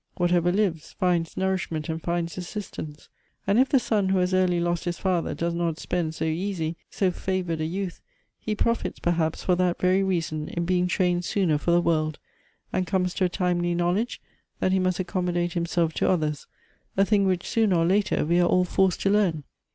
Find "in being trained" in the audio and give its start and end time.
10.47-11.23